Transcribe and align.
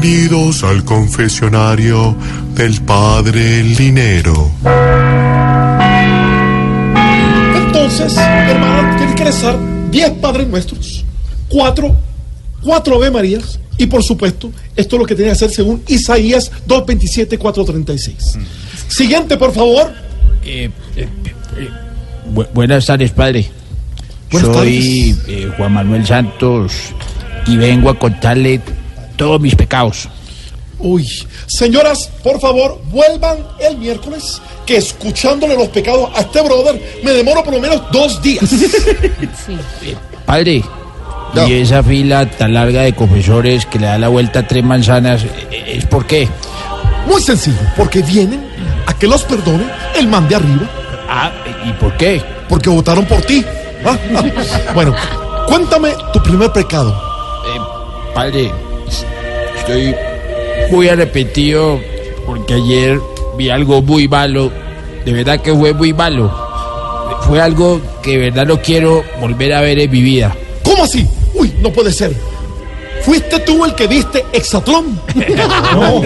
Bienvenidos 0.00 0.62
al 0.62 0.84
confesionario 0.84 2.14
del 2.54 2.80
Padre 2.82 3.64
Linero. 3.64 4.48
Entonces, 7.56 8.16
hermana, 8.16 8.96
tienes 8.96 9.16
que 9.16 9.24
rezar 9.24 9.58
10 9.90 10.10
Padres 10.20 10.46
Nuestros, 10.46 11.04
4, 11.48 11.96
4 12.62 12.94
Ave 12.94 13.10
Marías 13.10 13.58
y 13.76 13.86
por 13.86 14.04
supuesto, 14.04 14.52
esto 14.76 14.94
es 14.94 15.00
lo 15.00 15.04
que 15.06 15.16
tiene 15.16 15.30
que 15.30 15.32
hacer 15.32 15.50
según 15.50 15.82
Isaías 15.88 16.52
2.27, 16.68 17.36
4.36. 17.36 18.38
Siguiente, 18.86 19.36
por 19.36 19.52
favor. 19.52 19.92
Eh, 20.44 20.70
eh, 20.94 21.08
eh, 21.56 21.68
bu- 22.32 22.46
buenas 22.54 22.86
tardes, 22.86 23.10
padre. 23.10 23.48
Buenas 24.30 24.54
Soy 24.54 25.16
eh, 25.26 25.50
Juan 25.56 25.72
Manuel 25.72 26.06
Santos 26.06 26.72
y 27.48 27.56
vengo 27.56 27.90
a 27.90 27.98
contarle 27.98 28.60
todos 29.18 29.38
mis 29.40 29.54
pecados. 29.54 30.08
Uy, 30.78 31.06
señoras, 31.46 32.08
por 32.22 32.40
favor, 32.40 32.80
vuelvan 32.86 33.38
el 33.60 33.76
miércoles, 33.78 34.40
que 34.64 34.76
escuchándole 34.76 35.56
los 35.56 35.68
pecados 35.68 36.08
a 36.14 36.20
este 36.20 36.40
brother 36.40 36.80
me 37.02 37.10
demoro 37.10 37.42
por 37.42 37.54
lo 37.54 37.60
menos 37.60 37.82
dos 37.90 38.22
días. 38.22 38.44
Padre, 40.24 40.62
y 41.46 41.52
esa 41.54 41.82
fila 41.82 42.30
tan 42.30 42.54
larga 42.54 42.82
de 42.82 42.94
confesores 42.94 43.66
que 43.66 43.78
le 43.80 43.86
da 43.86 43.98
la 43.98 44.08
vuelta 44.08 44.40
a 44.40 44.46
tres 44.46 44.62
manzanas, 44.64 45.24
eh, 45.50 45.64
¿es 45.78 45.84
por 45.86 46.06
qué? 46.06 46.28
Muy 47.06 47.20
sencillo, 47.20 47.58
porque 47.76 48.00
vienen 48.02 48.40
a 48.86 48.94
que 48.94 49.06
los 49.08 49.24
perdone 49.24 49.66
el 49.96 50.06
man 50.06 50.28
de 50.28 50.36
arriba, 50.36 50.68
Ah, 51.10 51.32
¿y 51.66 51.72
por 51.72 51.96
qué? 51.96 52.22
porque 52.48 52.70
votaron 52.70 53.04
por 53.04 53.20
ti. 53.22 53.44
Ah, 53.84 53.96
ah. 54.16 54.72
Bueno, 54.74 54.94
cuéntame 55.46 55.90
tu 56.12 56.22
primer 56.22 56.50
pecado. 56.52 56.90
Eh, 57.46 57.60
padre, 58.14 58.52
estoy 59.58 59.94
muy 60.70 60.88
arrepentido 60.88 61.80
porque 62.26 62.54
ayer 62.54 63.00
vi 63.36 63.50
algo 63.50 63.82
muy 63.82 64.08
malo. 64.08 64.50
De 65.04 65.12
verdad 65.12 65.40
que 65.40 65.54
fue 65.54 65.72
muy 65.72 65.92
malo. 65.92 66.30
Fue 67.22 67.40
algo 67.40 67.80
que 68.02 68.12
de 68.12 68.30
verdad 68.30 68.46
no 68.46 68.60
quiero 68.60 69.02
volver 69.20 69.52
a 69.54 69.60
ver 69.60 69.78
en 69.78 69.90
mi 69.90 70.02
vida. 70.02 70.34
¿Cómo 70.62 70.84
así? 70.84 71.06
Uy, 71.34 71.52
no 71.60 71.70
puede 71.70 71.92
ser. 71.92 72.12
¿Fuiste 73.02 73.38
tú 73.40 73.64
el 73.64 73.74
que 73.74 73.86
viste 73.86 74.24
Exatlón? 74.32 75.00
No, 75.74 76.00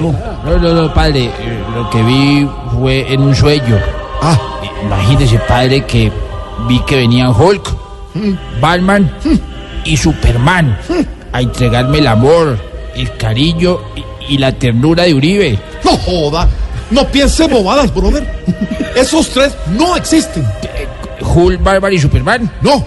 no. 0.00 0.58
No, 0.58 0.74
no, 0.74 0.94
padre. 0.94 1.24
eh, 1.24 1.58
Lo 1.74 1.90
que 1.90 2.02
vi 2.02 2.48
fue 2.78 3.12
en 3.12 3.22
un 3.22 3.34
sueño. 3.34 3.78
Ah, 4.22 4.38
Imagínese, 4.84 5.38
padre, 5.40 5.84
que 5.84 6.10
vi 6.68 6.78
que 6.80 6.96
venían 6.96 7.34
Hulk, 7.38 7.68
Batman 8.60 9.10
y 9.84 9.96
Superman 9.96 10.78
a 11.32 11.40
entregarme 11.40 11.98
el 11.98 12.06
amor, 12.06 12.58
el 12.94 13.16
cariño 13.16 13.78
y, 14.28 14.34
y 14.34 14.38
la 14.38 14.52
ternura 14.52 15.04
de 15.04 15.14
Uribe. 15.14 15.58
no 15.84 15.96
joda. 15.98 16.48
No 16.90 17.06
pienses 17.08 17.50
bobadas, 17.50 17.94
brother. 17.94 18.26
Esos 18.96 19.28
tres 19.28 19.54
no 19.76 19.94
existen. 19.96 20.46
Hulk, 21.20 21.62
Batman 21.62 21.92
y 21.92 21.98
Superman. 21.98 22.50
No. 22.62 22.82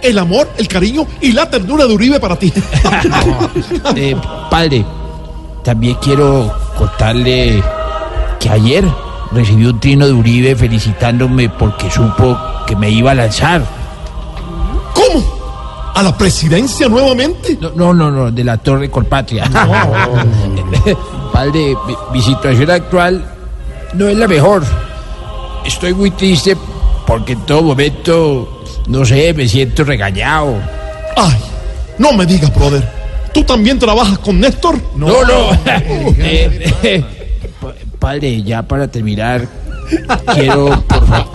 El 0.00 0.18
amor, 0.18 0.48
el 0.56 0.66
cariño 0.66 1.06
y 1.20 1.32
la 1.32 1.48
ternura 1.48 1.86
de 1.86 1.92
Uribe 1.94 2.18
para 2.18 2.36
ti. 2.36 2.52
Eh, 3.94 4.16
padre, 4.50 4.84
también 5.62 5.96
quiero 6.02 6.52
contarle 6.76 7.62
que 8.40 8.48
ayer 8.48 8.84
recibí 9.32 9.66
un 9.66 9.78
trino 9.78 10.06
de 10.06 10.12
Uribe 10.12 10.56
felicitándome 10.56 11.48
porque 11.50 11.90
supo 11.90 12.38
que 12.66 12.74
me 12.74 12.90
iba 12.90 13.12
a 13.12 13.14
lanzar. 13.14 13.62
¿A 15.94 16.02
la 16.02 16.16
presidencia 16.16 16.88
nuevamente? 16.88 17.58
No, 17.60 17.70
no, 17.70 17.92
no, 17.94 18.10
no, 18.10 18.30
de 18.30 18.42
la 18.44 18.56
Torre 18.56 18.90
Colpatria. 18.90 19.44
Padre, 21.32 21.76
mi, 21.86 21.94
mi 22.12 22.22
situación 22.22 22.70
actual 22.70 23.24
no 23.94 24.08
es 24.08 24.16
la 24.16 24.26
mejor. 24.26 24.64
Estoy 25.64 25.94
muy 25.94 26.10
triste 26.12 26.56
porque 27.06 27.34
en 27.34 27.40
todo 27.46 27.62
momento, 27.62 28.62
no 28.88 29.04
sé, 29.04 29.32
me 29.34 29.46
siento 29.46 29.84
regañado. 29.84 30.56
Ay, 31.16 31.36
no 31.98 32.12
me 32.12 32.24
digas, 32.26 32.54
brother. 32.54 32.82
¿Tú 33.34 33.42
también 33.44 33.78
trabajas 33.78 34.18
con 34.18 34.40
Néstor? 34.40 34.76
No, 34.96 35.08
no. 35.24 35.50
Eh, 36.18 36.72
eh, 36.82 37.04
pa- 37.60 37.74
padre, 37.98 38.42
ya 38.42 38.62
para 38.62 38.88
terminar, 38.88 39.46
quiero, 40.34 40.82
por, 40.86 41.06
fa- 41.06 41.26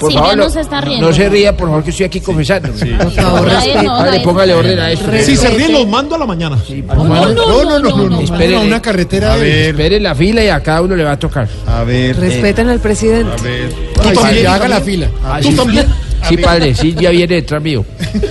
por 0.00 0.12
favor, 0.12 0.36
no 0.36 0.50
se 0.50 0.60
está 0.60 0.80
riendo. 0.80 1.08
no 1.08 1.12
se 1.14 1.28
ría, 1.28 1.56
por 1.56 1.68
favor, 1.68 1.84
que 1.84 1.90
estoy 1.90 2.06
aquí 2.06 2.20
confesando. 2.20 2.68
Por 2.72 3.12
favor, 3.12 3.48
Padre, 3.86 4.20
póngale 4.20 4.54
orden 4.54 4.78
a 4.78 4.90
esto. 4.92 5.10
Si 5.24 5.36
se 5.36 5.48
ríen, 5.50 5.72
los 5.72 5.86
mando 5.86 6.14
a 6.14 6.18
la 6.18 6.26
mañana. 6.26 6.56
No, 6.86 7.04
no, 7.04 7.78
no, 7.78 7.78
no, 7.78 8.08
no. 8.08 8.20
Espere, 8.20 8.56
una 8.58 8.80
carretera 8.80 9.34
A 9.34 9.36
ver, 9.36 9.68
espere 9.70 10.00
la 10.00 10.14
fila 10.14 10.42
y 10.44 10.48
a 10.48 10.62
cada 10.62 10.82
uno 10.82 10.96
le 10.96 11.04
va 11.04 11.12
a 11.12 11.18
tocar. 11.18 11.48
a 11.66 11.82
ver, 11.84 12.16
Respeten 12.18 12.68
al 12.68 12.80
presidente. 12.80 13.32
a 13.38 13.42
ver. 13.42 13.72
Tú 13.94 14.02
también, 14.20 14.40
sí, 14.40 14.46
haga 14.46 14.68
la 14.68 14.80
fila. 14.80 15.08
Ah, 15.24 15.38
¿Tú 15.42 15.50
sí. 15.50 15.56
también? 15.56 15.86
Sí, 16.28 16.36
padre, 16.38 16.74
sí, 16.74 16.94
ya 16.98 17.10
viene 17.10 17.34
detrás 17.36 17.62
mío. 17.62 17.84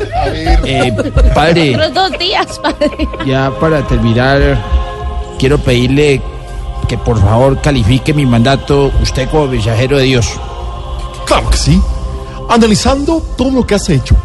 Eh, 0.68 0.92
padre, 1.34 1.76
Otros 1.76 1.94
dos 1.94 2.20
días, 2.20 2.59
padre. 2.59 2.90
ya 3.26 3.52
para 3.59 3.86
terminar, 3.88 4.58
quiero 5.38 5.58
pedirle 5.59 6.20
que 6.88 6.97
por 6.97 7.19
favor 7.19 7.62
califique 7.62 8.13
mi 8.13 8.25
mandato 8.25 8.91
usted 9.02 9.30
como 9.30 9.47
mensajero 9.47 9.97
de 9.97 10.03
Dios. 10.03 10.28
Claro 11.25 11.50
que 11.50 11.58
sí. 11.58 11.81
Analizando 12.50 13.22
todo 13.38 13.52
lo 13.52 13.66
que 13.66 13.75
has 13.75 13.90
hecho, 13.90 14.16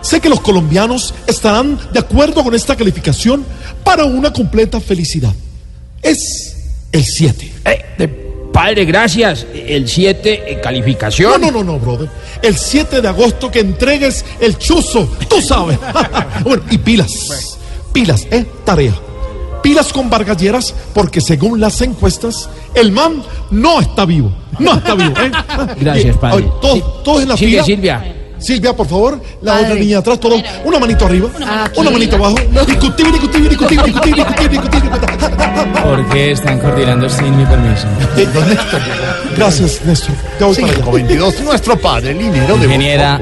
sé 0.00 0.20
que 0.20 0.28
los 0.28 0.40
colombianos 0.40 1.14
estarán 1.26 1.78
de 1.92 1.98
acuerdo 1.98 2.42
con 2.42 2.54
esta 2.54 2.76
calificación 2.76 3.44
para 3.84 4.04
una 4.04 4.32
completa 4.32 4.80
felicidad. 4.80 5.34
Es 6.02 6.56
el 6.92 7.04
7. 7.04 7.52
Eh, 7.64 8.50
padre, 8.52 8.84
gracias. 8.84 9.46
El 9.52 9.88
7 9.88 10.52
en 10.52 10.60
calificación. 10.60 11.40
No, 11.40 11.50
no, 11.50 11.62
no, 11.62 11.72
no, 11.72 11.78
brother. 11.78 12.08
El 12.42 12.56
7 12.56 13.00
de 13.00 13.08
agosto 13.08 13.50
que 13.50 13.60
entregues 13.60 14.24
el 14.40 14.56
chuzo, 14.58 15.08
tú 15.28 15.40
sabes. 15.42 15.78
bueno, 16.44 16.62
y 16.70 16.78
pilas. 16.78 17.12
Pilas, 17.92 18.26
¿eh? 18.30 18.46
Tarea. 18.64 18.94
Pilas 19.68 19.92
con 19.92 20.08
Vargalleras, 20.08 20.74
porque 20.94 21.20
según 21.20 21.60
las 21.60 21.82
encuestas, 21.82 22.48
el 22.74 22.90
man 22.90 23.22
no 23.50 23.80
está 23.82 24.06
vivo. 24.06 24.32
No 24.58 24.72
está 24.72 24.94
vivo, 24.94 25.12
¿eh? 25.20 25.30
Gracias, 25.78 26.16
padre. 26.16 26.50
Todos, 26.62 27.02
todos 27.02 27.22
en 27.24 27.28
la 27.28 27.36
Silvia, 27.36 27.62
fila. 27.64 27.76
Silvia. 27.76 28.14
Silvia, 28.38 28.74
por 28.74 28.86
favor, 28.88 29.20
la 29.42 29.52
Padre. 29.52 29.66
otra 29.66 29.78
niña 29.78 29.98
atrás, 29.98 30.20
todos, 30.20 30.42
una 30.64 30.78
manito 30.78 31.04
arriba, 31.04 31.28
Aquí. 31.64 31.80
una 31.80 31.90
manito 31.90 32.16
abajo, 32.16 32.36
discutir, 32.66 33.12
discutir, 33.12 33.46
discutir, 33.46 33.82
discutir, 33.82 34.14
discutir, 34.14 34.50
discutir. 34.50 34.90
¿Por 35.82 36.08
qué 36.08 36.30
están 36.30 36.60
coordinando 36.60 37.10
sin 37.10 37.36
mi 37.36 37.44
permiso? 37.44 37.86
Gracias, 39.36 39.84
Néstor. 39.84 40.14
Ya 40.40 40.46
voy 40.46 40.54
para 40.54 40.66
allá. 40.72 40.82
522, 40.82 41.40
nuestro 41.42 41.78
padre, 41.78 42.12
el 42.12 42.18
dinero 42.18 42.56
de 42.56 42.64
Ingeniera. 42.64 43.20